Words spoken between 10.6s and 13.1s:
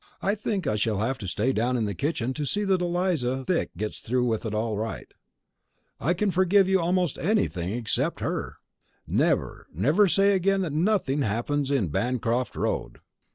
that nothing happens in Bancroft Road!